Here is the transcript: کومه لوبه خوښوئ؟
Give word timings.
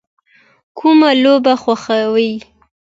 کومه 0.77 1.09
لوبه 1.23 1.53
خوښوئ؟ 1.63 2.31